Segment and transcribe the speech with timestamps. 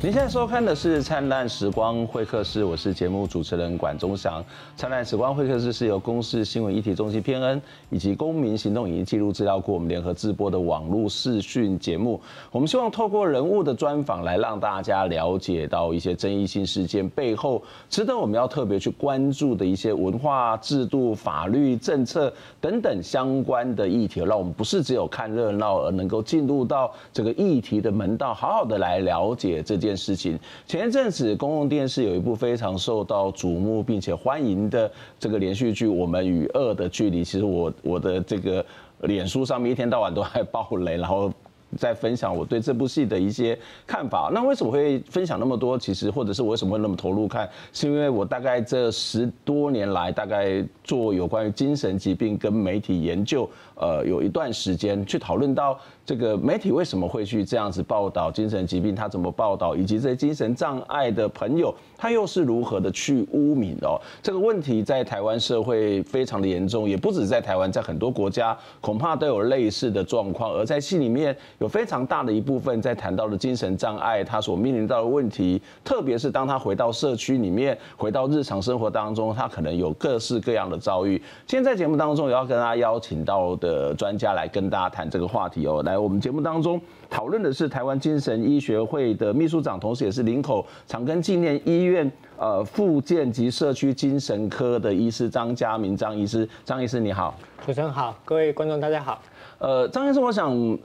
[0.00, 4.40] 您现在收看的是《灿烂时光会客室》，我是节目主持人管中祥。
[4.76, 7.60] 《灿烂时光会客室》是由公视新闻议题中心偏恩
[7.90, 12.20] 以及公民行动影音记录资料库我们联合制播的网络视讯节目。
[12.52, 29.87] 我们希望透过人物的专访来让大家了解到一些争议性事件背后值得我们要特别去关注的一些文化、制度、法律、政策等等相关的议题，让我们不是只有看热闹，而能够进入到这个议题的门道，好好的来了解这件。
[29.88, 38.64] 件事情，前一阵子公共电视有一部非常受到瞩目并且欢迎的这个连续剧《我们与恶的距离》，其实我我的这个
[39.00, 41.32] 脸书上面一天到晚都在爆雷，然后。
[41.76, 43.56] 在分享我对这部戏的一些
[43.86, 44.30] 看法。
[44.32, 45.78] 那为什么会分享那么多？
[45.78, 53.46] 其实，或者是我为什么会那么投入看，是因为我大概这十多年来，大概做有关于精神疾病跟媒体研究，
[53.78, 64.00] 呃，有一段时间去讨论到这个媒体为什么会去这样子报道精神疾病，他怎么报道，以及这些精神障碍的朋友，他又是如何的去污名哦。
[64.22, 70.52] 这个问题在台湾社会非常的严重，也不止在台湾，在很多国家恐怕都有类似的状况。
[70.52, 71.36] 而在戏里面。
[71.58, 81.20] 有非常大的一部分在谈到的精神障碍，他所面临到的问题，特别是当他回到社区里面，回到日常生活当中，他可能有各式各样的遭遇。
[81.46, 85.82] 今天在节目当中，也要跟大家邀请到的专家来跟大家谈这个话题哦。
[85.84, 96.48] 来，我们节目当中讨论的是台湾精神医学会的秘书长，同时也是林口长庚纪念医院呃复健及社区精神科的医师张家明张医师。
[96.64, 99.20] 张医师你好，主持人好，各位观众大家好。
[99.58, 100.78] 呃，张医师，我想。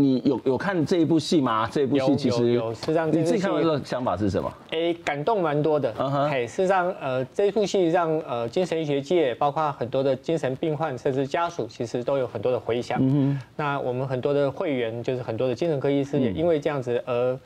[0.00, 1.68] 你有有看这一部戏吗？
[1.70, 4.52] 这一部戏其实有，实际上你自己看完的想法是什么？
[4.70, 5.92] 哎，感动蛮多的。
[5.98, 12.98] 嗯哼，哎，事实上，呃，这一部戏让呃精神医学界，包括很多的精神病患，甚至家属，其实都有很多的回响。
[13.00, 17.38] 嗯哼，那我们很多的会员，就是很多的精神科医师，也因为这样子而。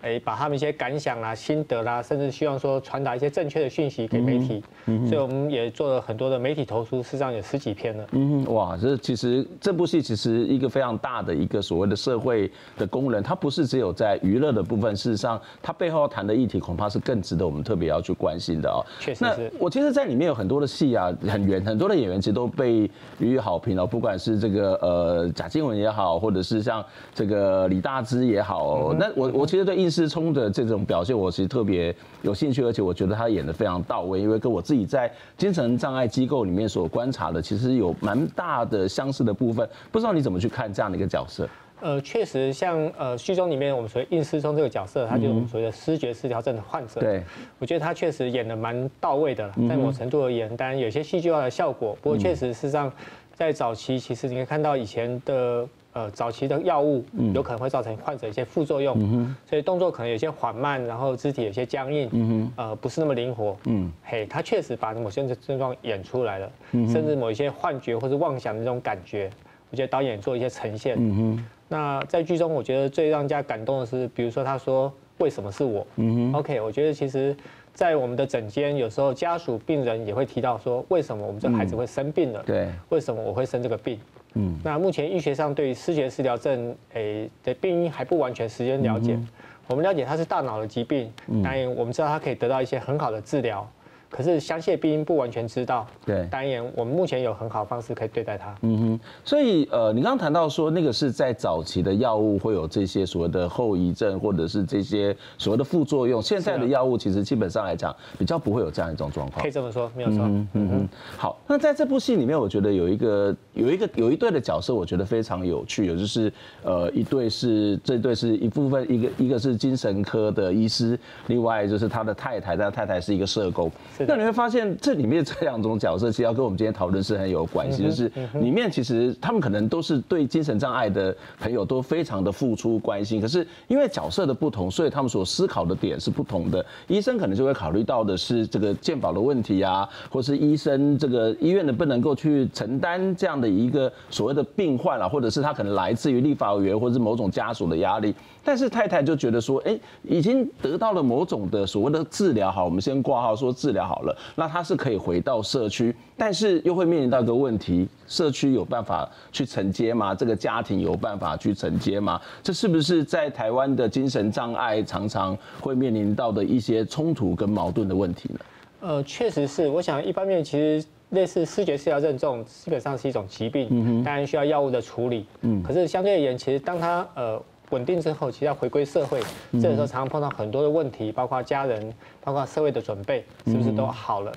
[0.00, 8.06] 哎，把他们一些感想啦、心得啦，甚至希望说传达一些正确的讯息给媒体，嗯，所以我们也做了很多的媒体投书，事实上有十几篇了。
[8.12, 18.84] 嗯，哇，这其实这部戏其实一个非常大的一个所谓的社会的功能，它不是只有在娱乐的部分，事实上它背后要谈的议题恐怕是更值得我们特别要去关心的哦。
[19.00, 19.24] 确实
[19.58, 22.88] 我其实，在里面有很多的戏啊，很圆，很多的演员其实都被
[23.18, 29.98] 予以好评哦，不管是这个呃贾静雯也好，或者是像这个李大芝也好，那我我其实对应。
[29.98, 39.68] 思聪的这种表现，我其实特别有兴趣，而且我觉得他演的非常到位，因为跟我自己在精神障碍机构里面所观察的，其实有蛮大的相似的部分。
[39.90, 41.48] 不知道你怎么去看这样的一个角色？
[41.80, 47.00] 呃，确实像呃剧中里面我们所谓应思聪这个角色，他就是我们所谓的视觉失调症的患者。
[47.00, 47.24] 对，
[47.58, 52.92] 我觉得他确实演的蛮到位的了，在某程度而言，当然有些戏剧化的效果，不过确实事实上
[53.34, 55.66] 在早期，其实你可以看到以前的。
[55.98, 57.04] 呃，早期的药物
[57.34, 69.28] 有可能会造成患者一些副作用，嗯，所以动作可能有些缓慢，然后肢体有些僵硬，嗯，呃，不是那么灵活，嗯，嘿，他确实把某些症状演出来了，甚至某一些幻觉或是妄想的这种感觉，
[69.72, 77.36] 我觉得导演做一些呈现，嗯，那在剧中，我觉得最让人家感动的是，比如说他说为什么是我，嗯，OK，我觉得其实，
[77.74, 83.98] 在我们的诊间，有时候家属、病人也会提到说，为什么我们这孩子会生病了，对，为什么我会生这个病？
[84.38, 89.18] 嗯，那目前医学上对于失觉失调症，诶的病因还不完全时间了解。
[89.66, 91.12] 我们了解它是大脑的疾病，
[91.42, 93.68] 当然我们知道它可以得到一些很好的治疗。
[94.10, 98.54] 可是详细的病因不完全知道，对，当然我们目前有很好的方式可以对待它。
[98.62, 106.22] 嗯哼，所以呃，你刚刚谈到说那个是在早期的药物会有这些所谓的后遗症，或者是这些所谓的副作用。
[106.22, 109.42] 现在的药物其实基本上来讲比较不会有这样一种状况。
[109.42, 110.20] 可以这么说，没有错。
[110.22, 110.88] 嗯嗯。
[111.18, 116.32] 好，那在这部戏里面，我觉得有一个有一个有一对的角色，我觉得非常有趣，有就是
[116.62, 123.70] 呃一对是这对是一部分，一个一个是精神科的医师，另外就是他的太太，他太太是一个社工。
[124.06, 127.82] 那你会发现，这里面这两种角色，其实要跟我们今天讨论是很有关系。
[127.82, 136.64] 就是里面其实他们可能都是对精神障碍的朋友都非常的付出关心，可是因为角色的不同，所以他们所思考的点是不同的。
[136.86, 148.14] 医生可能就会考虑到的是这个健保的问题啊，或是医生这个医院能不能够去承担这样的一个所谓的病患啊，或者是他可能来自于立法委员或者是某种家属的压力。
[148.44, 160.14] 但是太太就觉得说，哎，已经得到了某种的所谓的治疗，好，我们先挂号说治疗好了，那他是可以回到社区，但是又会面临到一个问题，社区有办法去承接吗？
[160.14, 162.18] 这个家庭有办法去承接吗？
[162.42, 168.40] 这是不是在台湾的精神障碍常常会面临到的一些冲突跟矛盾的问题呢？
[168.80, 177.42] 呃，确实是，我想一方面其实类似视觉失调症这种基本上是一种疾病，嗯，当然需要药物的处理，嗯，可是相对而言，其实当他呃。
[177.70, 179.20] 稳定之后，其实要回归社会，
[179.60, 181.92] 这个时候常常碰到很多的问题，包括家人，
[182.24, 184.32] 包括社会的准备，是不是都好了？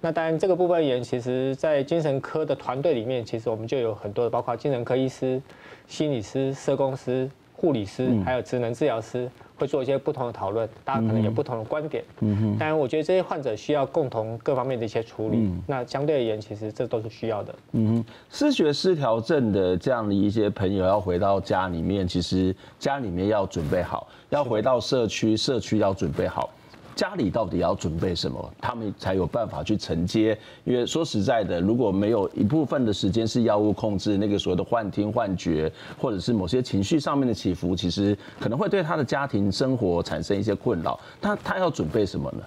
[0.00, 5.42] 那当然这个部分而言，其实在精神科的团队里面，其实我们就有很多的，包括精神科医师、
[5.88, 9.28] 心理师、社工师、护理师，还有职能治疗师。
[9.58, 12.04] 会做一些不同的讨论，大家可能有不同的观点。
[12.20, 12.58] 嗯哼。
[12.58, 15.38] 当然，我觉得这些患者需要共同各方面的一些处理。
[15.38, 15.62] 嗯。
[15.66, 17.54] 那相对而言，其实这都是需要的。
[17.72, 18.04] 嗯哼。
[18.30, 26.48] 失学失调症的这样的一些朋友要回到家里面，其实家里面要准备好；要回到社区，社区要准备好。
[26.98, 30.36] 家里到底要准备什么，他们才有办法去承接？
[30.64, 40.98] 因为说实在的，如果没有一部分的时间是药物控制，那个所谓的幻听、幻觉，或者是某些情绪上面的起伏，其实可能会对他的家庭生活产生一些困扰。
[41.20, 42.42] 他他要准备什么呢？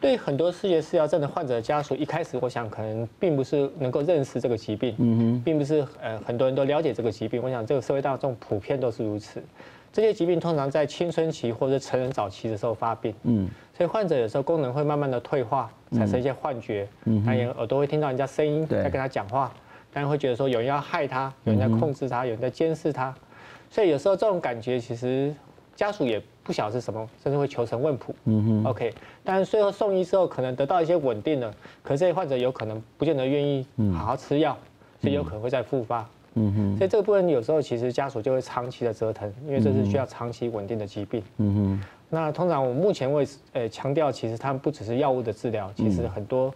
[0.00, 7.42] 对很多思觉失调症的患者的家属，一开始我想可能并不是能够认识这个疾病，嗯哼，并不是呃很多人都了解这个疾病。
[7.42, 9.42] 我想这个社会大众普遍都是如此。
[9.92, 19.50] 这些疾病通常在青春期或者成人早期的时候发病，嗯，所以患者有时候功能会慢慢的退化，产生一些幻觉，嗯，他也耳朵会听到人家声音在跟他讲话，
[19.92, 23.14] 但是会觉得说有人要害他，有人在控制他，有人在监视他，
[23.70, 25.34] 所以有时候这种感觉其实
[25.74, 28.92] 家属也不晓得是什么，甚至会求神问卜，嗯 OK，
[29.24, 34.56] 但是最后送医之后可能得到一些稳定了，可是这些患者有可能不见得愿意好好吃药，
[35.00, 36.06] 所以有可能会再复发。
[36.38, 41.22] 嗯哼，所以这个部分有时候其实家属就会长期的折腾，因为这是需要长期稳定的疾病。
[41.38, 46.54] 嗯哼，那通常我们目前为呃强调，其实他们不只是药物的治疗，其实很多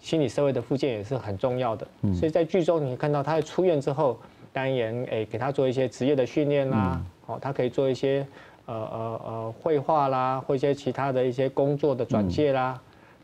[0.00, 1.86] 心理社会的复健也是很重要的。
[2.14, 4.18] 所以在剧中你看到他在出院之后，
[4.52, 8.26] 当然诶给他做一些职业的训练啦，哦，他可以做一些
[8.66, 12.80] 呃呃呃绘画啦，或一些其他的一些工作的转介啦。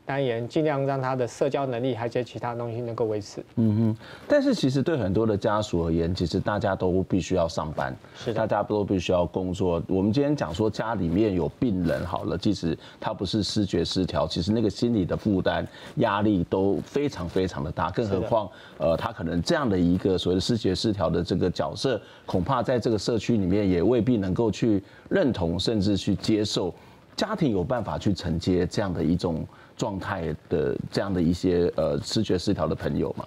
[0.08, 3.44] 当然，尽量让他的社交能力，还有些其他东西能够维持。
[3.56, 3.96] 嗯哼。
[4.26, 9.82] 但是其实对很多的家属而言，其实大家都必须要上班，是，大家都必须要工作。
[9.86, 17.90] 我们今天讲说家里面有病人好了，即使他不是思觉失调，其实那个心理的负担、压力都非常非常的大。
[17.90, 26.74] 更何况，呃，他可能这样的一个所谓的思觉失调的这个角色，恐怕在这个社区里面也未必能够去认同，甚至去接受。
[27.14, 29.46] 家庭有办法去承接这样的一种。
[29.78, 33.24] 状态的这样的一些呃视觉失调的朋友嘛？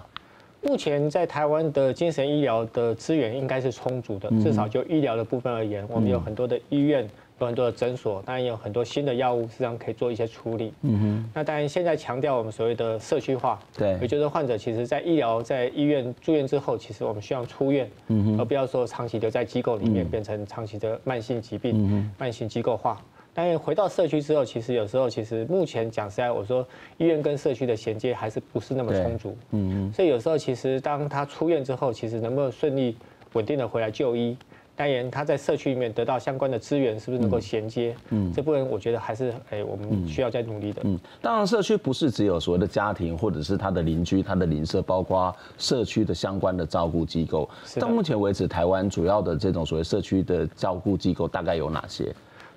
[0.64, 7.04] 目前在台湾的精神医疗的资源应该是充足的，至少就医疗的部分而言，我们有很多的医院，
[7.40, 10.72] 有很多的诊所，当然也有很多新的药物，实际上可以做一些处理。
[10.84, 11.32] 嗯哼。
[11.34, 23.02] 那当然现在强调我们所谓的社区化，对，也就是患者其实在医疗在医院住院之后，其实我们需要出院，嗯哼，而不要说长期留在机构里面，变成长期的慢性疾病，慢性机构化。
[23.34, 26.68] 但回到社区之后，其实有时候，其实目前讲实在，我说
[26.98, 29.38] 医院跟社区的衔接还是不是那么充足。
[29.52, 29.94] 嗯嗯。
[29.94, 32.98] 所以有时候，其实当他出院之后，其实能不能顺利、
[33.34, 34.36] 稳定的回来就医，
[34.76, 37.96] 当然他在社区里面得到相关的资源，是不是能够衔接？
[38.10, 38.34] 嗯。
[38.34, 40.82] 这部分我觉得还是哎，我们需要再努力的。
[40.84, 41.00] 嗯。
[41.22, 47.50] 当然，社区不是只有所谓的家庭，或者是他的邻居、他的邻舍，包括社区的相关的照顾机构。
[47.80, 52.14] 到目前为止，台湾主要的这种所谓社区的照顾机构大概有哪些？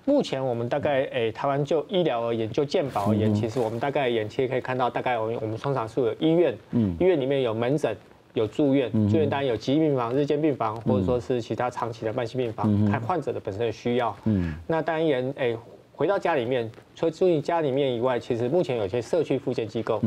[0.07, 7.97] 目前我们大概诶、欸，台湾就医疗而言，就健保而言，其实我们大概眼前可以看到，大概我们我们通常是有医院，嗯，医院里面有门诊，
[8.35, 14.15] 有住院，住院当然有急病房、日间病房，或者说是其他长期的慢性病房，看患者的本身的需要。
[14.25, 15.59] 嗯，那当然诶、欸，
[15.95, 20.03] 回到家里面，除了住于家里面以外，其实目前有些社区复健机构，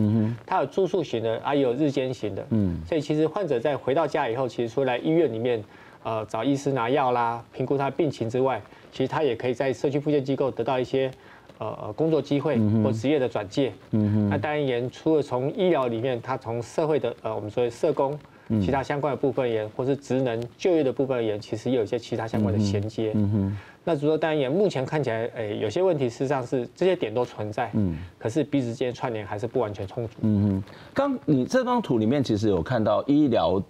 [0.46, 5.64] 它有住宿型的，啊也有日间型的，嗯，所以其实患者在回到家以后，其实除了来医院里面，
[6.04, 8.62] 呃，找医师拿药啦，评估他的病情之外，
[8.98, 11.12] 其实他也可以在社区复健机构得到一些
[11.60, 13.72] 呃呃工作机会或职业的转介。
[13.92, 14.30] 嗯哼。
[14.30, 18.18] 那当然也除了从医疗里面，他从社会的呃我们说的社工，
[18.60, 23.12] 其他相关的部分也或是职能就业的部分也，其实也有一些其他相关的衔接。
[23.14, 23.58] 嗯哼。
[23.84, 27.70] 那如果当然也目前看起来，哎，有些问题实际上是这些点都存在。
[27.76, 28.00] 嗯。
[28.18, 30.14] 可是彼此之间串联还是不完全充足。
[30.22, 30.64] 嗯哼。
[30.92, 33.62] 刚你这张图里面其实有看到医疗。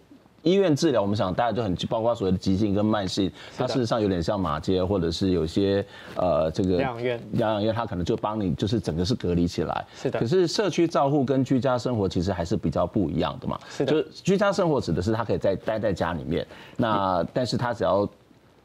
[0.44, 9.86] 医院治疗，我们想大家就很包括所谓的急性跟慢性，它事实上有点像马街，或者是有些呃这个疗养院，疗养院它可能就帮你就是整个是隔离起来。
[9.96, 10.20] 是的。
[10.20, 13.60] 可是社区照护跟居家生活其实还是比较不一样的嘛。
[13.70, 13.92] 是的。
[13.92, 18.08] 就是居家生活指的是他可以在待在家里面，那但是他只要。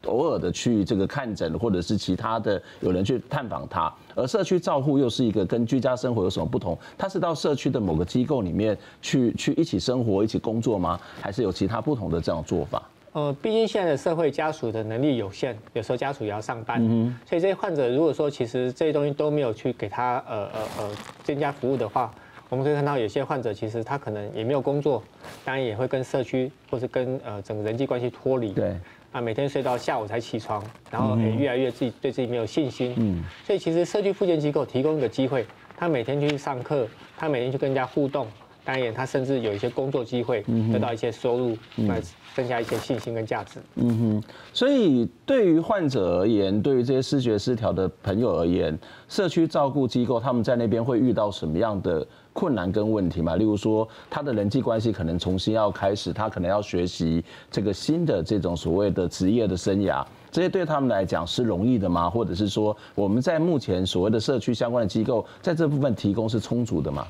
[0.05, 6.77] 偶尔的去这个看诊，或者是其他的有人去探访他，而社区照护又是一个跟居家生活有什么不同？
[6.97, 10.99] 他是到社区的某个机构里面去去一起生活、一起工作吗？
[11.21, 12.81] 还是有其他不同的这样做法？
[13.13, 20.91] 呃，毕竟现在的社会家属的能力有限，有时候家属也要上班，嗯、所以这些患者如果说其实这些东西都没有去给他呃呃呃
[21.23, 22.11] 增加服务的话。
[22.49, 25.01] 我们可以看到有些患者其实他可能也没有工作，
[25.43, 28.51] 当然也会跟社区或是跟呃整个人际关系脱离。
[28.51, 28.77] 对。
[29.13, 32.93] 啊，每天睡到下午才起床，然后也越来越自己对自己没有信心。
[32.97, 33.23] 嗯。
[33.45, 35.45] 所以其实社区复健机构提供一个机会，
[35.77, 38.27] 他每天去上课，他每天去跟人家互动。
[38.65, 42.01] 当然，他甚至有一些工作机会，得到一些收入，来
[42.33, 43.59] 增加一些信心跟价值。
[43.75, 48.77] 嗯哼，所以对于患者而言，对于这些视觉失调的朋友而言，
[49.09, 53.35] 社区照顾机构他们在那边会遇到什么样的困难跟问题吗？
[53.35, 62.09] 例如说，他的人际关系可能重新要开始，他可能要学习这个新的这种所谓的职业的生涯，这些对他们来讲是容易的吗？
[62.09, 67.05] 或者是说，我们在目前所谓的社区相关的机构，在这部分提供是充足的吗？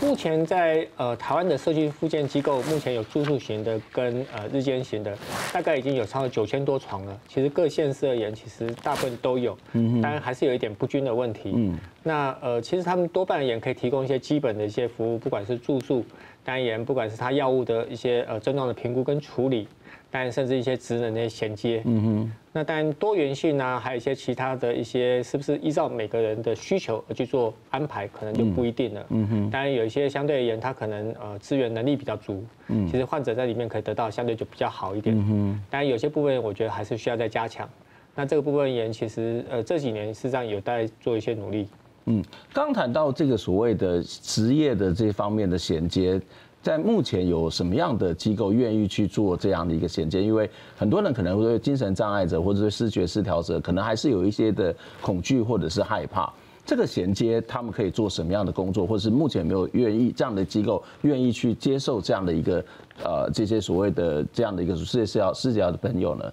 [0.00, 5.16] 目前在呃台湾的社区复健机构，目前有住宿型的跟呃日间型的，
[5.52, 7.20] 大概已经有超过九千多床了。
[7.28, 11.52] 其实各县市而言，其实大部分都有，当然还是有一点不均的问题。
[11.54, 16.04] 嗯，那呃其实他们多半也可以提供一些基本的一些服务，不管是住宿，
[16.44, 19.68] 单元不管是他药物的一些呃症状的评估跟处理。
[20.12, 29.50] 当然，甚至一些职能的衔接，嗯哼，那当然多元性啊，还有一些其他的一些，是不是依照每个人的需求而去做安排，可能就不一定了，嗯哼。
[29.50, 35.64] 当然有一些相对而言，他可能呃资源能力比较足，嗯，其实患者在里面可以得到相对就比较好一点，嗯哼。
[35.70, 37.66] 当然有些部分我觉得还是需要再加强。
[38.14, 41.66] 那这个部分而言，其实呃这几年事实上有待做一些努力。
[42.04, 46.20] 嗯，刚谈到这个所谓的职业的这方面的衔接。
[46.62, 50.22] 在目前有什么样的机构愿意去做这样的一个衔接？
[50.22, 56.32] 因为很多人可能会对精神障碍者或者是视觉失调者，可能还是有一些的恐惧或者是害怕。
[56.64, 62.64] 这个衔接他们可以做什么样的工作，或者是目前没有愿意这样的机构愿意去接受这样的一个
[63.02, 66.32] 呃这些所谓的这样的一个思觉失调失调的朋友呢？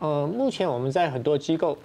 [0.00, 1.78] 呃，目前我们在很多机构。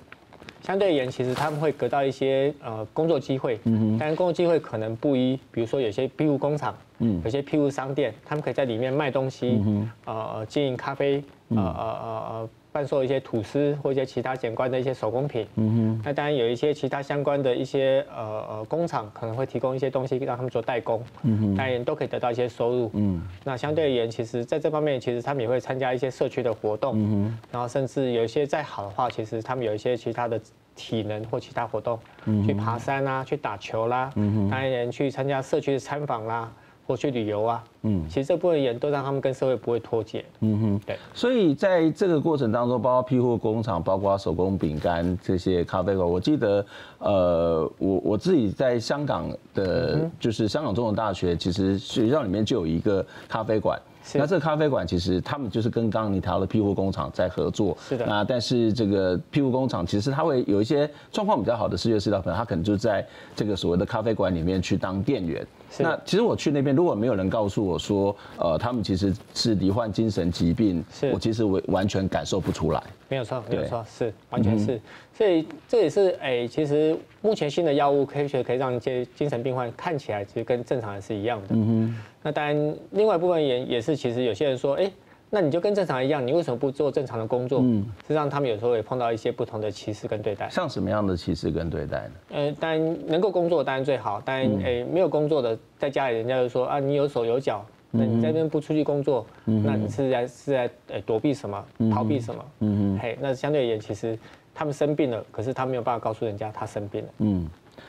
[0.62, 3.60] 相对而言，其实他们会得到一些呃工作机会，
[4.00, 12.50] 但工作机会可能不一，比如说有些庇护工厂，嗯，有些庇护商店，他们可以在里面卖东西，嗯，呃，经营咖啡，呃呃呃呃。
[12.72, 30.40] 贩售一些吐司或一些其他相关的一些手工品，嗯哼，那当然有一些其他相关的一些呃呃工厂可能会提供一些东西让他们做代工，嗯哼，当然都可以得到一些收入，嗯，那相对而言，其实在这方面，其实他们也会参加一些社区的活动，嗯哼，然后甚至有一些再好的话，其实他们有一些其他的
[30.76, 36.52] 体能或其他活动，嗯，去爬山啦，去打球啦，嗯哼，当然去参加社区的参访啦。
[36.90, 40.98] 或去旅游啊，嗯，其实这部分人都让他们跟社会不会脱节，嗯哼，对。
[41.14, 46.66] 所以在这个过程当中，包括庇护工厂，包括手工饼干这些咖啡馆，我记得，
[46.98, 53.80] 呃，我我自己在香港的，就是香港中文大学，其实学校里面就有一个咖啡馆。
[54.16, 58.04] 那这个咖啡馆其实他们就是跟刚刚你提到的庇护工厂在合作，是的。
[58.08, 63.06] 那但是这个庇护工厂其实他会有一些状况比较好的思觉失调朋友，他可能就在
[63.36, 65.46] 这个所谓的咖啡馆里面去当店员。
[65.78, 72.84] 那其实我去那边，如果没有人告诉我说，呃，他们其实是罹患精神疾病，是我其实完完全感受不出来。
[73.08, 74.82] 没有错，没有错，是完全是。
[75.14, 81.48] 所以这也是哎，其实目前新的药物科学可以让一些精神病患看起来其实跟正常人是一样的。
[81.52, 81.96] 嗯哼。
[82.22, 84.92] 那当然，另外一部分也也是，其实有些人说，哎，
[85.30, 87.60] 那你就跟正常一样，你为什么不做正常的工作？
[87.62, 87.86] 嗯。
[88.02, 90.50] 实际上，他们有时候也碰到一些不同的歧视跟对待。
[90.50, 92.14] 像什么样的歧视跟对待呢？
[92.32, 101.66] 呃，当然能够工作当然最好，当然哎没有工作的在家里，人家就说啊，你有手有脚，那你在这边不出去工作，那你是在是在呃躲避什么？
[101.92, 102.46] 逃避什么？
[102.60, 103.00] 嗯嗯。
[103.00, 104.18] 嘿，那相对而言，其实。
[104.52, 107.10] 他们生病了，可是他没有办法告诉人家他生病了。
[107.20, 107.48] 嗯，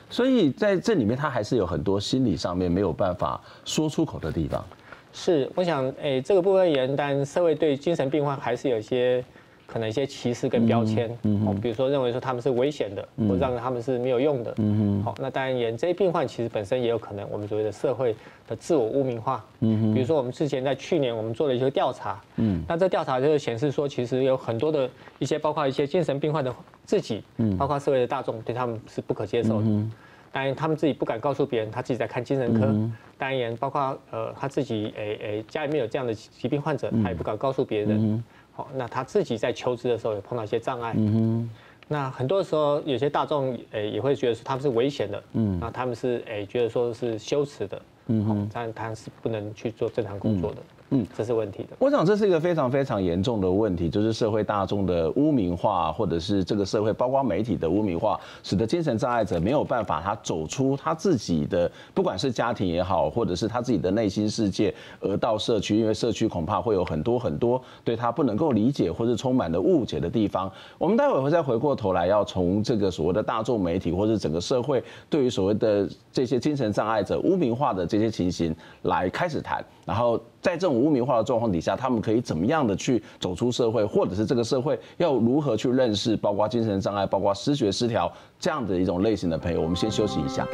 [0.08, 4.64] 所以在这里面，他还是有很多心理上面没有办法说出口的地方。
[5.12, 9.24] 是，我想，诶，这个部分而言，但社会对精神病患还是有一些。
[9.72, 11.08] 可能一些歧视跟标签，
[11.46, 18.12] 哦，比如说认为说他们是危险的，或者让他们是没有用的，嗯好，那当然，也这些病患其实本身也有可能我们所谓的社会
[18.48, 24.90] 的自我污名化，嗯比如说我们之前在去年我们做了一些调查，嗯，那这调查就是显示说，其实有很多的
[25.20, 26.52] 一些包括一些精神病患的
[26.84, 29.92] 自己，嗯，包括社会的大众对他们是不可接受的，嗯，
[30.32, 32.72] 当然他们自己不敢告诉别人他自己在看精神科，
[33.18, 38.22] 当然包括呃他自己诶诶家里面有这样的疾病患者，他也不敢告诉别人。
[38.52, 40.94] 好，那他自己在求职的时候也碰到一些障碍。
[40.96, 41.48] 嗯。
[41.88, 45.22] 那很多时候，有些大众诶也会觉得说他们是危险的。
[45.32, 45.58] 嗯。
[45.60, 47.82] 那他们是诶觉得说是羞耻的。
[48.06, 48.50] 嗯哼。
[48.52, 50.58] 但他是不能去做正常工作的。
[50.60, 50.79] 嗯，
[51.16, 51.76] 这是问题的。
[51.78, 70.50] 我想这是一个非常非常严重的问题，就是社会大众的污名化，或者是这个社会包括媒体的污名化，使得精神障碍者没有办法他走出他自己的，不管是家庭也好，或者是他自己的内心世界，而到社区，因为社区恐怕会有很多很多对他不能够理解或是充满了误解的地方。
[70.76, 89.60] 我们待会会再回过头来，要从这个所谓的大众媒体或者整个社会对于所谓的这些精神障碍者污名化的这些情形来开始谈，然后在这种污名化的状况底下，他们可以怎么样的去走出社会，或者是这个社会要如何去认识，包括精神障碍、包括思觉失调这样的一种类型的朋友。
[89.60, 90.46] 我们先休息一下。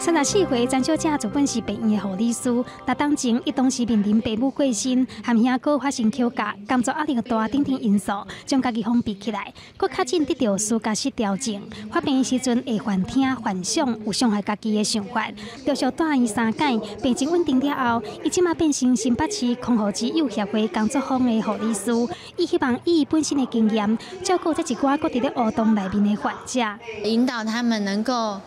[0.00, 2.50] 三十四岁张小姐原本是病院的护理师，
[2.96, 8.10] 当前伊同时面临父母过身，和兄哥发生吵架，工作压力大，等等因素，
[8.46, 11.62] 将家己封闭起来，佫较紧得到思觉失调整。
[11.92, 15.28] 发病的时阵会幻听、幻想，有伤害家己的想法。
[15.66, 21.92] 陆续住院三届，病情稳定了后，伊即马变成新北市康和之友协会工作坊的护理师。
[22.38, 26.60] 伊希望以伊本身的经验，照顾这一寡各伫咧活动内面的患者，
[27.04, 28.40] 引导他们能够。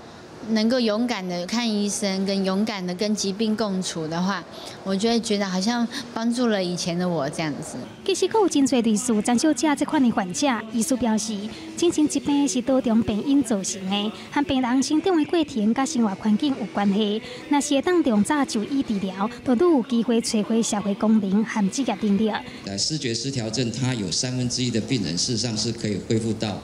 [0.49, 4.43] 能够勇敢的看医生，跟勇敢的跟疾病共处的话，
[4.83, 7.77] 我就会觉得好像帮助了以前的我这样子。
[8.05, 11.37] 其实，有真侪类似张小姐这款的患者，医师表示，
[11.77, 17.21] 精神疾病是多种病因造成的，和病人生长的过程、甲生活环境有关系。
[17.49, 22.29] 那些当用早就医治疗，都都有机会找回社会功能和职业能力。
[22.65, 26.61] 呃，视觉失调症，它有三分之一的病人事实上是可以恢复到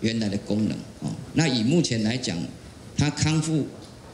[0.00, 0.76] 原来的功能。
[1.00, 2.36] 哦，那以目前来讲。
[2.96, 3.66] 他康复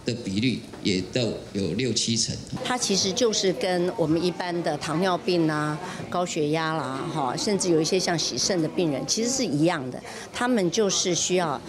[0.05, 1.21] 的比率也都
[1.53, 2.37] 有六七成。
[2.65, 5.79] 他其实就是跟我们一般的糖尿病啊、
[6.11, 10.03] 高血压啦，哈，甚至有一些像洗肾的病人，其实是一样的。
[10.33, 11.61] 他们就是需要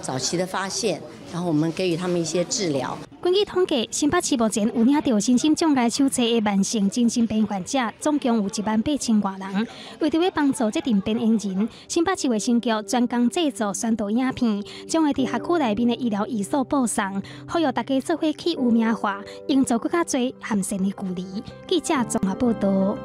[0.00, 1.00] 早期的发现，
[1.32, 2.96] 然后我们给予他们一些治疗。
[3.20, 9.66] 根据统计，新北市目前有领到身心障碍手册的慢性精神病患者，总共有一万八千多人。
[9.98, 21.42] 为着要帮助这群病人，新北市卫生局专工制作宣导影片，将会伫辖区内面的医疗医所播送，呼吁大家做伙去污名化，营造更加多和善的距离。
[21.66, 22.96] 记者综合报道。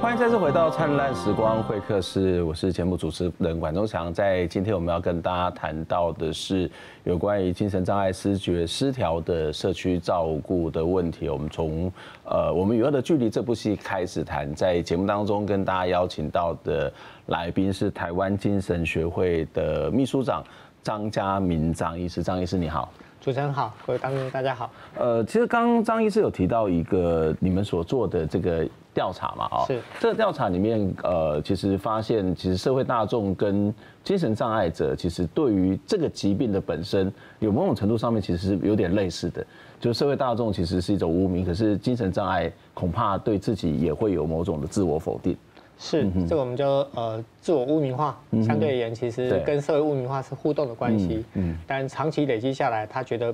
[0.00, 4.14] 欢迎再次回到灿烂时光会客室，我是节目主持人管中祥。
[4.14, 6.70] 在今天我们要跟大家谈到的是
[7.02, 11.28] 有关于精神障碍、失觉失调的社区照顾的问题。
[11.28, 11.92] 我们从
[12.24, 16.90] 呃我们与恶的距离这部戏开始谈，在节目当中跟大家邀请到的
[17.26, 20.44] 来宾是台湾精神学会的秘书长
[20.80, 22.88] 张家明张医师，张医师你好。
[23.20, 24.70] 主持人好，各位观众大家好。
[24.96, 28.66] 呃，其实刚刚张医师有提到一个你们所做的这个
[28.98, 29.80] 调查嘛，啊，是。
[30.00, 39.46] 这个调查里面，呃，其实发现其实社会大众跟精神障碍者，其实对于这个疾病的本身，有某种程度上面其实是有点类似的，
[39.78, 45.36] 就是社会大众其实是一种污名，可是精神障碍恐怕对自己也会有某种的自我否定。
[45.78, 51.24] 是，这个我们叫呃自我污名化，相对而言，其实跟社会污名化是互动的关系。
[51.34, 53.32] 嗯，但长期累积下来，他觉得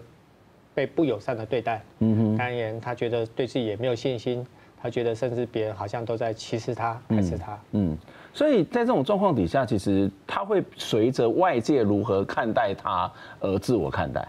[0.75, 1.83] 被不友善的对待。
[2.01, 4.47] 嗯哼，当然，他觉得对自己也没有信心，
[4.85, 7.59] 他觉得甚至别人好像都在歧视他、排斥他。
[7.71, 7.97] 嗯，
[8.35, 14.29] 所以在这种状况底下，其实他会随着外界如何看待他而自我看待。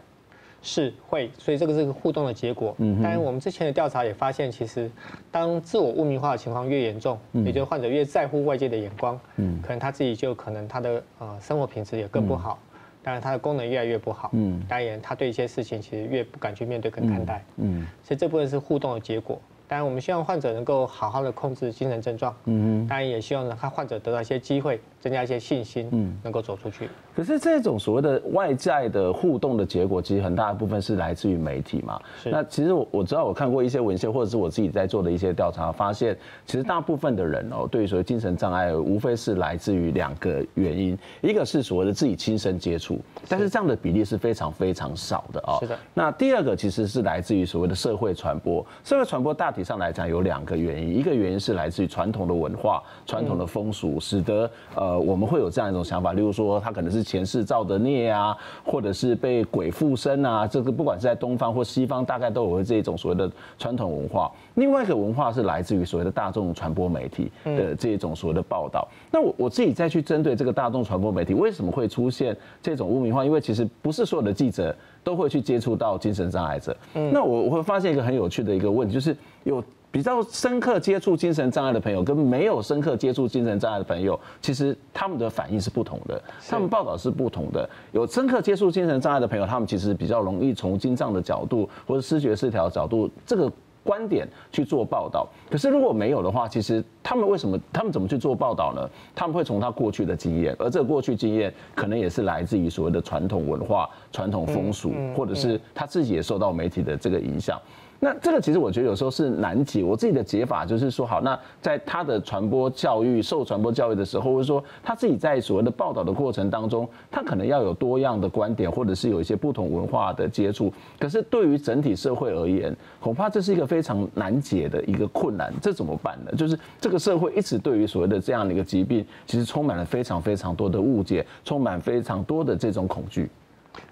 [0.62, 2.74] 是会，所以这个是个互动的结果。
[2.78, 4.90] 嗯，但是我们之前的调查也发现，其实
[5.30, 12.58] 当自我污名化的情况越严重，也就是患者越在乎外界的眼光，嗯，可能他自己就可能他的呃生活品质也更不好，
[13.04, 19.38] 当然他的功能越来越不好，嗯，当然他对一些事情其实越不敢去面对跟看待，嗯，所以这部分是互动的结果。
[19.68, 22.34] 当然，我们希望患者能够好好的控制精神症状。
[22.46, 22.88] 嗯嗯。
[22.88, 26.90] 当然，也希望呢，他患者得到一些机会，增加一些信心，嗯，能够走出去。
[27.16, 32.00] 可是这种所谓的外在的互动的结果，其实很大一部分是来自于媒体嘛。
[32.22, 32.30] 是。
[32.30, 43.00] 那其实我我知道，我看过一些文献，或者是我自己在做的一些调查，发现其实大部分的人哦，对于所谓精神障碍，无非是来自于两个原因，一个是所谓的自己亲身接触，
[43.30, 45.58] 但是这样的比例是非常非常少的哦。
[45.62, 45.80] 是的。
[45.94, 64.32] 那第二个其实是来自于所谓的社会传播，社会传播大体上来讲有两个原因，一个原因是来自于传统的文化、传统的风俗，使得呃我们会有这样一种想法，例如说他可能是前世造的孽啊，或者是被鬼附身啊，这个不管是在东方或西方，大概都有这种所谓的传统文化。
[64.56, 68.88] 另外一个文化是来自于所谓的大众传播媒体的这种所谓的报道。
[69.12, 76.76] 那我我自己再去针对这个大众传播媒体为什么会出现这种污名化，因为其实不是所有的记者都会去接触到精神障碍者。
[76.94, 79.64] 那我我会发现一个很有趣的一个问题，就是有。
[79.92, 87.70] 比较深刻接触精神障碍的朋友，跟没有深刻接触精神障碍的朋友，其实他们的反应是不同的，他们报道是不同的。
[87.94, 93.50] 有深刻接触精神障碍的朋友，他们其实比较容易从精障的角度或者视觉失调角度，这个
[93.86, 95.26] 观点去做报道。
[95.50, 98.90] 可是如果没有的话，其实他们为什么他们怎么去做报道呢？
[99.16, 107.58] 他们会从他过去的经验，而这个过去经验可能也是来自于所谓的传统文化、传统风俗，或者是他自己也受到媒体的这个影响。
[108.00, 109.84] 那这个其实我觉得有时候是难解。
[109.84, 120.72] 我自己的解法就是说，好，那在他的传播教育、受传播教育的时候，或者说他自己在所谓的报道的过程当中，他可能要有多样的观点，或者是有一些不同文化的接触。
[121.00, 125.52] 可是对于整体社会而言，恐怕这是一个非常难解的一个困难。
[125.62, 126.32] 这怎么办呢？
[126.38, 133.30] 就是这个社会一直对于所谓的这样的一个疾病，其实充满了非常非常多的误解，充满非常多的这种恐惧。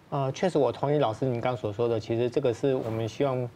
[0.10, 3.50] 呃，确实，我同意老师您刚所说的，其实这个是我们希望。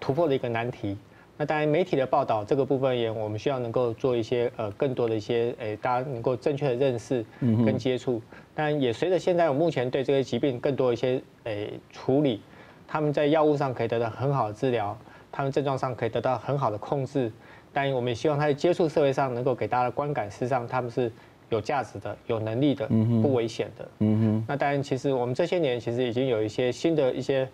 [0.00, 0.96] 突破的一个难题。
[1.38, 8.22] 那当然，媒体的报道这个部分也，我们需要能够做一些呃更多的一些诶，大家能够正确的认识跟接触。
[8.54, 12.40] 当然，也随着现在我目前对这个疾病更多一些诶处理，
[12.88, 14.96] 他们在药物上可以得到很好的治疗，
[15.30, 17.30] 他们症状上可以得到很好的控制。
[17.70, 21.12] 但，我们也希望他在接触社会上能够给大家的观感，事实上他们是
[21.50, 22.86] 有价值的、有能力的、
[23.20, 23.88] 不危险的。
[23.98, 24.44] 嗯哼。
[24.48, 27.46] 那当然，其实我们这些年其实已经有一些新的一些。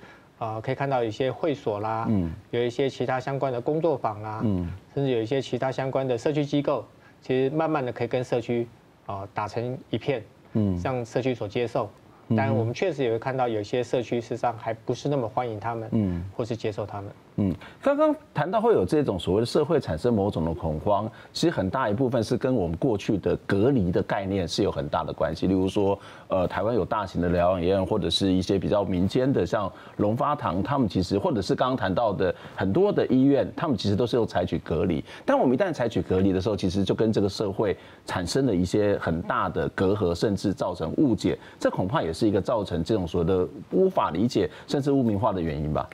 [0.42, 6.85] 啊，可以看到一些会所啦，嗯，有一些其他相关的工作坊啦，嗯，甚至有一些其他相关的社区机构，
[7.20, 8.66] 其实慢慢的可以跟社区
[9.07, 10.20] 啊打成一片，
[10.55, 11.88] 嗯，让社区所接受。
[12.35, 17.12] 但我们确实也会看到有些社区事实上还不是那么欢迎他们，嗯，或是接受他们。
[17.37, 25.47] 嗯，刚刚谈到会有这种所谓的社会产生某种的恐慌，其实很大一部分是跟我们过去的隔离的概念是有很大的关系。
[25.47, 35.03] 例如说，呃，台湾有大型的疗养院，或者是一些比较民间的，像龙发堂，他们其实或者是刚刚谈到的很多的医院，他们其实都是有采取隔离。
[35.25, 41.38] 但我们一旦采取隔离的时候，其实就跟这个社会产生了一些很大的隔阂，甚至造成误解。
[41.59, 45.88] 这恐怕也是一个造成这种所谓的无法理解，甚至污名化的原因吧。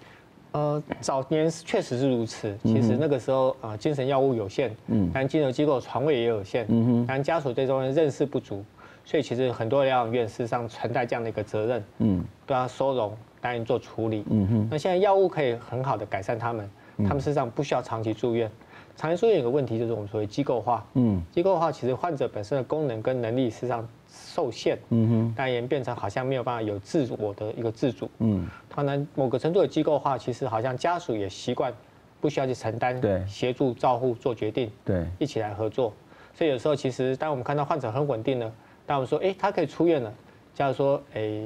[0.53, 2.57] 呃，早年确实是如此。
[2.65, 8.65] 其实那个时候啊，精神药物有限，嗯，但金融机构床位也有限，嗯哼，但家属对这种认识不足，
[9.05, 14.69] 所以其实很多疗养院事实上存在这样的一个责任，嗯，都要收容，答应做处理，嗯哼。
[14.71, 18.51] 那现在药物可以很好的改善他们，他们事实上不需要长期住院。
[18.97, 23.87] 长期住院有个问题就是我们所谓机构化，嗯，机构化其实患者本身的功能跟能力事实上。
[24.11, 28.47] 受限，嗯哼，但也变成好像没有办法有自我的一个自主，嗯，
[28.79, 31.75] 可能某个程度的机构化，其实好像家属也习惯
[32.21, 35.93] 不需要去承担，对，协助照护做决定，对，一起来合作，
[36.33, 38.53] 所以有时候其实当我们看到患者很稳定了，
[38.87, 40.15] 当我们说，哎，他可以出院了，
[40.55, 41.43] 假如说，哎，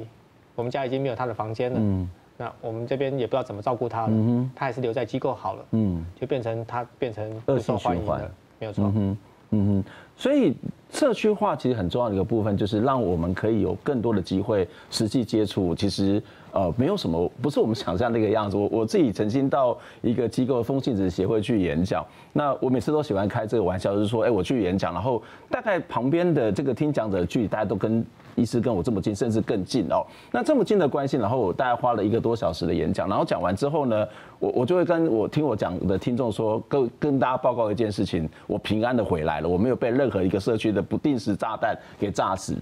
[0.53, 9.17] 我们家已经没有他的房间了，嗯，那我们这边也不知道怎么照顾他了，嗯哼，他还是留在机构好了，嗯，就变成他变成不受欢迎的，没有错，嗯哼，
[9.49, 10.53] 嗯哼，所以。
[10.93, 15.73] 社区化其实很重要的一个部分，就是让我们可以有更多的机会实际接触。
[15.73, 16.21] 其实，
[16.51, 18.55] 呃，没有什么不是我们想象那个样子。
[18.55, 28.05] 我 我自己曾经到一个机构风信子协会去演讲，那我每次都喜欢开这个玩笑，就是说，哎，我去演讲，然后大概旁边的这个听讲者距离大家都跟。
[28.35, 30.05] 医师跟我这么近，甚至更近哦。
[30.31, 34.07] 那这么近的关系，然后我大概花了一个多小时的演讲，然后讲完之后呢，
[34.39, 42.55] 我我就会跟我听我讲的听众说，跟跟大家报告一件事情，我平安的回来了，我没有被任何一个社区的不定时炸弹给炸死。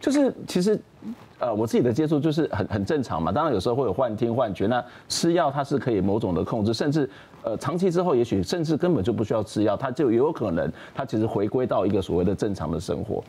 [0.00, 0.78] 就是其实，
[1.38, 3.32] 呃，我自己的接触就是很很正常嘛。
[3.32, 7.08] 当然有时候会有幻听幻觉，那吃药它是可以某种的控制，甚至
[7.42, 13.24] 呃长期之后，也许甚至根本就不需要吃药，它就有可能它其实回归到一个所谓的正常的生活。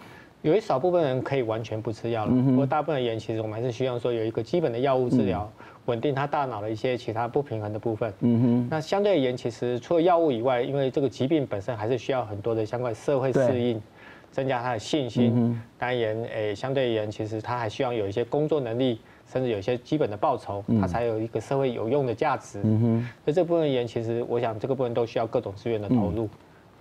[0.46, 5.52] 有一少部分人可以完全不吃药了，不过大部分而言，其实我们还是希望说有一个基本的药物治疗，
[5.86, 8.14] 稳定他大脑的一些其他不平衡的部分。
[8.20, 8.68] 嗯哼。
[8.70, 13.82] 那相对而言，其实除了药物以外，因为这个疾病本身还是需要很多的相关社会适应，
[14.30, 15.60] 增加他的信心。
[15.80, 22.62] 当然，诶，相对而言，其实他还需要有一些工作能力，甚至有一些基本的报酬，他才有一个社会有用的价值。
[22.64, 23.10] 嗯哼。
[23.24, 26.30] 所以这部分而言，其实我想这个部分都需要各种资源的投入。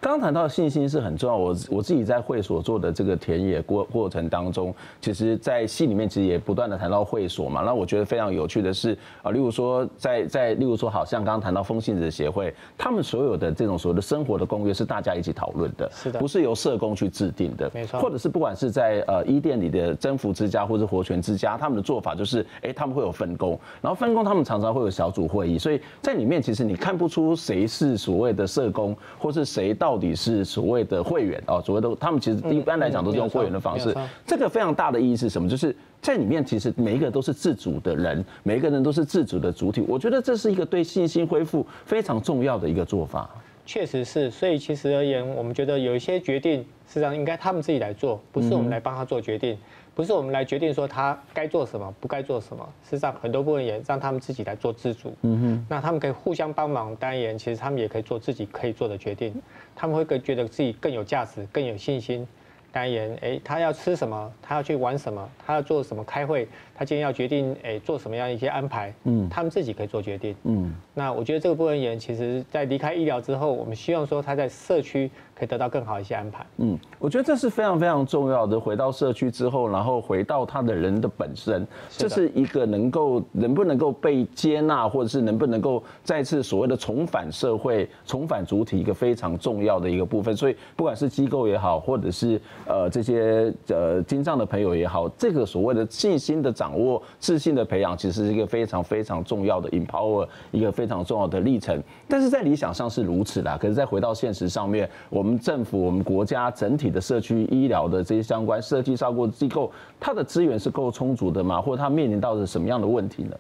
[0.04, 7.62] 刚谈到信心是很重要，我我自己在会所做的这个田野过过程当中，其实，在戏里面其实也不断的谈到会所嘛。
[7.62, 17.98] 那我觉得非常有趣的是啊，例如说在在例如说，好像刚刚谈到风信子协会，他们所有的这种所谓的生活的公约是大家一起讨论的，是的，不是由社工去制定的，没错。
[17.98, 29.93] 或者是不管是在呃伊甸里的征服之家或者活泉之家，他们的做法就是，哎，他们会有分工，然后分工他们常常会有小组会议，所以在里面其实你看不出谁是所谓的社工，或是谁到。
[29.94, 33.94] 到底是所谓的会员啊，所谓的他们其实一般来讲都是用会员的方式。
[34.26, 35.48] 这个非常大的意义是什么？
[35.48, 39.85] 就是在里面，其实每一个都是自主的人，每一个人都是自主的主体。
[39.87, 43.30] 我觉得这是一个对信心恢复非常重要的一个做法。
[43.64, 49.57] 确实是，所以其实而言，我们觉得有一些决定，实际上应该他们自己来做，不是我们来帮他做决定，
[49.94, 52.68] 不是我们来决定说他该做什么，不该做什么。
[52.85, 55.14] 实际上很多部分也让他们自己来做自主。
[55.22, 59.40] 嗯哼，那他们可以互相帮忙，当然，其实他们也可以做自己可以做的决定，
[59.76, 62.26] 他们会更觉得自己更有价值，更有信心。
[62.72, 64.33] 单言，哎，他要吃什么？
[64.42, 65.30] 他要去玩什么？
[65.46, 66.02] 他要做什么？
[66.02, 66.48] 开会？
[66.74, 68.92] 他今天要决定，哎，做什么样一些安排？
[69.04, 70.35] 嗯，他们自己可以做决定。
[70.42, 75.09] 嗯，那我觉得这个部分人，其实在离开医疗之后，我们希望说他在社区。
[75.34, 76.46] 可以得到更好一些安排。
[76.58, 78.58] 嗯，我觉得这是非常非常重要的。
[78.58, 90.36] 回到社区之后，然后回到他的人的本身，这是一个能够能不能够被接纳，或者是能不能够再次所谓的重返社会、重返主体一个非常重要的一个部分。
[90.36, 101.82] 所以，不管是机构也好，或者是呃这些呃经障的朋友也好，这个所谓的信心的掌握、自信的培养，其实是一个非常非常重要的 empower，一个非常重要的历程。
[102.08, 105.23] 但是在理想上是如此啦，可是再回到现实上面，我。
[105.24, 111.62] 我们政府、我们国家整体的社区医疗的这些相关社区照顾机构，它的资源是够充足的吗？
[111.62, 113.37] 或者它面临到的什么样的问题呢？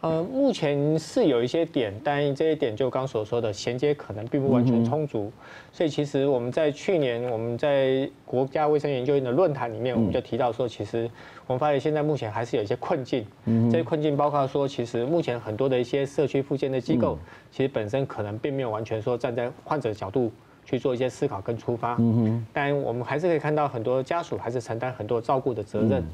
[0.00, 5.30] 呃，目前是有一些点，但这一点就刚所说的衔接可能并不完全充足。
[5.70, 11.08] 所以其实我们在去年我们在国家卫生研究院的论坛里面，我们就提到说，其实
[11.46, 13.24] 我们发现现在目前还是有一些困境。
[13.44, 17.16] 嗯这些困境包括说，其实目前很多的一些社区复健的机构，
[17.52, 20.32] 其实本身可能并没有完全说站在患者的角度。
[20.66, 26.04] 去做一些思考跟出发，嗯哼，但我们还是可以看到很多家属还是承担很多照顾的责任，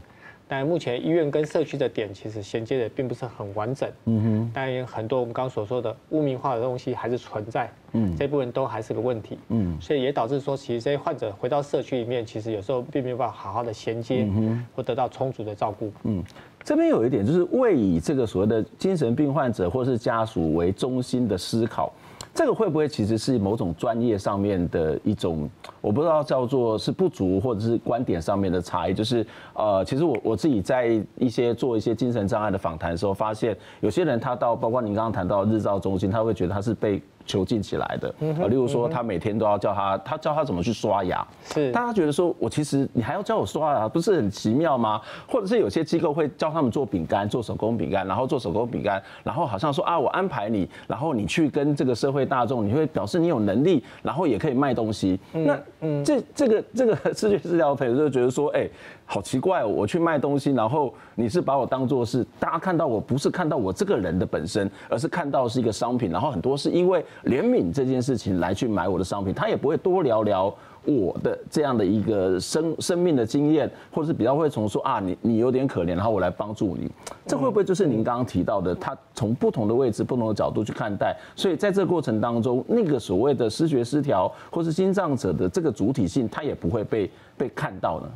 [0.46, 16.22] 但目前医院跟社区的点其实衔接的并不是很完整，嗯哼，但很多我们刚刚所说的污名化的东西还是存在，嗯，这部分都还是个问题，嗯，所以也导致说其实这些患者回到社区里面，其实有时候并没有办法好好的衔接，嗯或得到充足的照顾，嗯，
[16.62, 21.90] 这边有一点就是未以这个所谓的精神病患者或是家属为中心的思考。
[22.34, 25.48] 这个会不会其实是某种专业上面的一种，
[25.80, 28.94] 我不知道叫做是不足，或者是观点上面的差异？
[28.94, 37.00] 就是呃，其实我我自己在一些做一些精神障碍的访谈的时候，发现有些人他到，包括您刚刚谈到日照中心，他会觉得他是被。
[37.26, 38.08] 囚禁起来的，
[38.40, 45.00] 啊，例如说他每天都要叫他，他教他怎么去刷牙，是，大家觉得说我其实你还要教我刷牙，不是很奇妙吗？
[45.26, 55.18] 或者是有些机构会教他们做饼干，做手工饼干，然后做手工饼干，然后好像说啊，我安排你，然后你去跟这个社会大众，你会表示你有能力，然后也可以卖东西。
[55.32, 55.58] 那
[56.04, 58.68] 这这个这个视觉治疗朋友就觉得说，哎。
[59.12, 70.54] 好奇怪哦，我去卖东西，然后你是把我当做是大家看到我不是看到我这个人的本身，而是看到是一个商品，然后很多是因为怜悯这件事情来去买我的商品，他也不会多聊聊
[70.86, 76.90] 我的这样的一个生生命的经验，或是比较会从说啊你你有点可怜，然后我来帮助你，
[77.26, 88.08] 这会不会就是您刚刚提到的，他从不同的位置、不同的角度去看待，所以在这个过程当中，那个所谓的失觉失调或是心脏者的这个主体性，他也不会被被看到呢？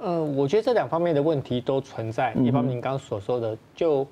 [0.00, 2.32] 呃，我觉得这两方面的问题都存在。
[2.34, 4.06] 一方面，您刚刚所说的，就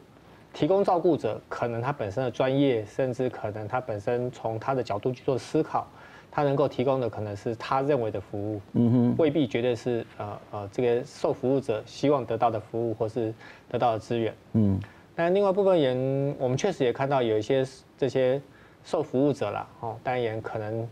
[0.53, 5.87] 提供照顾者可能他本身的专业，甚至可能他本身从他的角度去做思考，
[6.31, 13.33] 他能够提供的可能是他认为的服务，嗯哼，未必绝对是呃呃这个受服务者希望得到的服务或是
[13.70, 14.79] 得到的资源，嗯。
[15.14, 18.40] 但另外部分人，我们确实也看到有一些这些
[18.85, 20.87] 受服务者啦，哦，当然可能。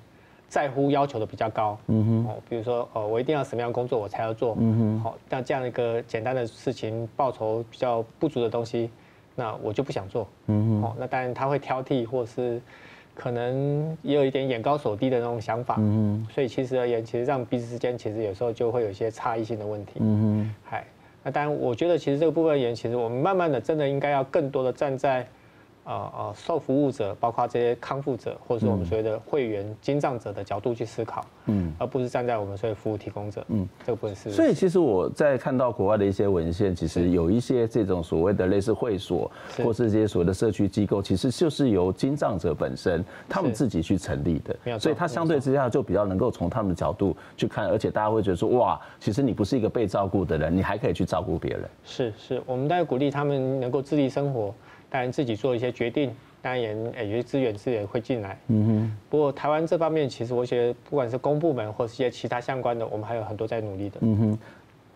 [0.49, 8.89] 在乎要求的比较高，嗯哼，哦，比如说，哦，我一定要什么样工作我才要做，嗯哼，好，像这样一个简单的事情，报酬比较不足的东西，
[9.35, 12.61] 那我就不想做，嗯哼，哦，那当然他会挑剔，或是
[13.15, 20.87] 可能也有一点眼高手低的那种想法，嗯哼，所以其实而言，其实让彼此之间其实有时候就会有一些差异性的问题，嗯哼，嗨，
[21.25, 25.27] 那当然我觉得其实这个部分而言，其实我们慢慢的真的应该要更多的站在。
[25.87, 34.33] 呃呃，受服务者，包括这些康复者，或者是我们所谓的会员、经障者的角度去思考，嗯，而不是站在我们所谓服务提供者，嗯，这个部分是。
[34.33, 39.31] 所以其实我在看到国外的一些文献，其实有一些这种所谓的类似会所，
[39.63, 51.63] 或是这些所谓的社区机构，其实就是由经障者本身他们自己去成立的，所以他相对之下就比较能够从他们的角度去看，而且大家会觉得说，哇，其实你不是一个被照顾的人，你还可以去照顾别人。
[51.85, 54.53] 是是，我们在鼓励他们能够自立生活。
[54.97, 58.39] 当然自己做一些决定，当然也有些资源资源会进来。
[58.49, 58.97] 嗯哼。
[59.11, 63.99] 不过台湾这方面，其实我觉得不管是公部门或是一些其他相关的，我们还有很多在努力的。
[64.01, 64.39] 嗯哼。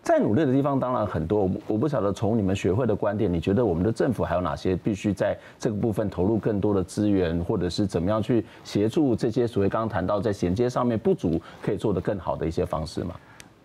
[0.01, 13.13] 在努力的地方当然很多，我不晓得从你们学会的观点，你觉得我们的政府还有哪些必须在这个部分投入更多的资源，或者是怎么样去协助这些所谓刚刚谈到在衔接上面不足，可以做得更好的一些方式吗？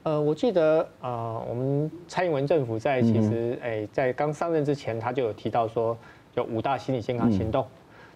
[0.03, 5.97] 呃，我记得呃，我们蔡英文政府在其实哎，在刚上任之前，他就有提到说。
[6.37, 7.69] 有五大心理健康行动，嗯、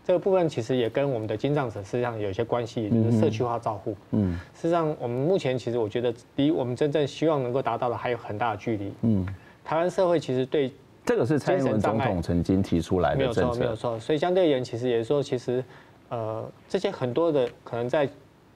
[0.05, 3.97] 这个部分其实也跟我们的精障者实际上有一些关系，就是社区化照护。
[4.13, 8.93] 嗯，事实上我们目前其实我觉得离我们真正希望能够达到的还有很大的距离。
[9.03, 9.27] 嗯，
[9.65, 10.71] 台湾社会其实对
[11.05, 13.99] 这个是蔡英文总统曾经提出来的政策，没有错，没有错。
[13.99, 15.65] 所以相对而言，其实也是说，其实
[16.11, 18.09] 呃这些很多的可能在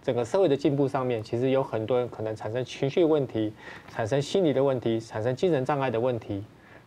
[0.03, 3.51] 整个社会的进步上面，其实有很多人可能产生情绪问题，
[3.89, 6.45] 产生心理的问题，产生精神障碍的问题。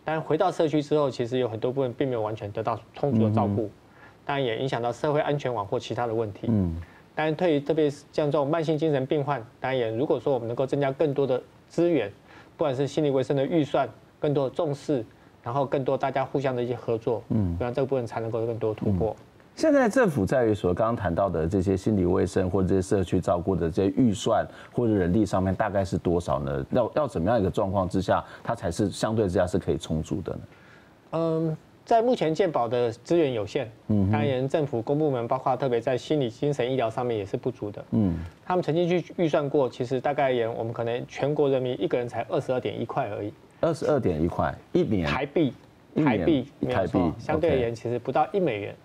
[0.08, 3.70] 但回到社区之后，其实有很多部分并没有完全得到充足的照顾。
[4.24, 6.48] 当然也影响到社会安全网或其他的问题。
[6.48, 6.82] 嗯，
[7.14, 12.10] 当然对于特别像这种慢性精神病患，当然也如果说我们能够增加更多的资源，
[12.56, 15.06] 不管是心理卫生的预算，更多的重视，
[15.44, 19.14] 然后更多大家互相的一些合作，嗯，不然这个部分才能够有更多突破。
[19.58, 26.64] 现在政府在于所刚刚谈到的这些心理卫生或者这些社区照顾的这些预算或者人力上面大概是多少呢？
[26.70, 30.40] 要要怎么样一个状况之下，它才是相对之下是可以充足的呢？
[31.14, 31.58] 嗯。
[31.84, 45.54] 在目前健保的资源有限，嗯，当然政府公部门包括特别在心理精神医疗上面也是不足的，嗯，他们曾经去预算过，其实大概也我们可能全国人民一个人才二十二点一块而已，二十二点一块一年台币，
[45.96, 48.76] 台币台币相对而言其实不到一美元。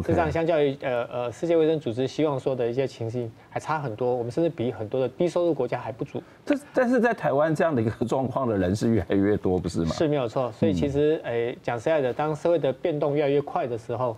[0.00, 4.14] 实际上，相较于呃呃世界卫生组织希望说的一些情形，还差很多。
[4.14, 6.22] 我们甚至比很多的低收入国家还不足。
[6.46, 9.88] 这但是在台湾这样的一个状况的人是越来越多，不是吗？
[9.88, 10.50] 是没有错。
[10.52, 14.16] 所以其实诶讲实在的，当社会的变动越来越快的时候，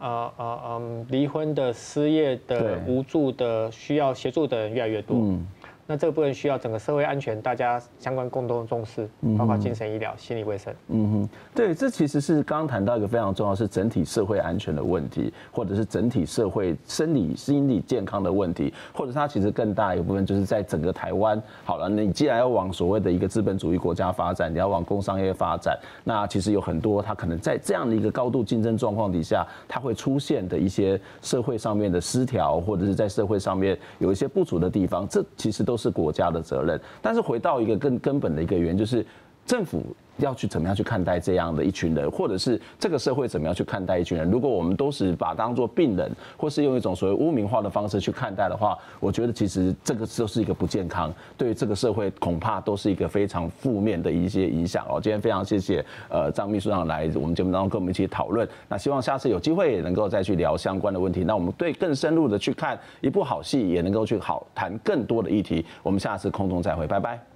[0.00, 5.16] 呃呃嗯，离婚的、失业的、无助的、需要协助的人越来越多。
[5.16, 5.46] 嗯。
[5.86, 10.72] 那这个部分需要整个社会安全，大家相关共同重视，包括精神医疗、心理卫生。
[10.88, 21.42] 嗯哼，对，这其实是刚刚谈到一个非常重要，是整体社会安全的问题，或者是整体社会生理、心理健康的问题，或者是它其实更大一部分就是在整个台湾。
[21.64, 39.04] 好了，你既然要往所谓的一个资本主义国家发展，你要往工商业发展，那其实有很多它可能在这样的一个高度竞争状况底下，它会出现的一些社会上面的失调，或者是在社会上面有一些不足的地方，这其实都是国家的责任，但是回到一个更根本的一个原因，就是
[39.46, 39.82] 政府
[40.20, 44.30] 要去怎么样去看待这样的一群人，或者是这个社会怎么样去看待一群人。
[44.30, 55.00] 如果我们都是把当做病人，或是用一种所谓污名化的方式去看待的话，我觉得其实这个都是一个不健康，对于这个社会恐怕都是一个非常负面的一些影响哦。
[55.00, 61.24] 今天非常谢谢呃张秘书长来我们节目当中跟我们一起讨论，那希望下次有机会也能够再去聊相关的问题。
[61.24, 65.64] 那我们对更深入的去看一部好戏，也能够去好谈更多的议题。
[65.82, 67.29] 我们下次空中再会，拜拜。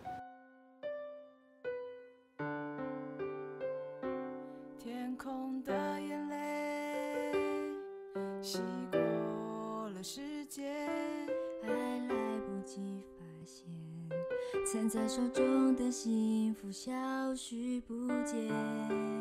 [15.14, 16.92] 手中的幸福消
[17.36, 19.13] 失不见。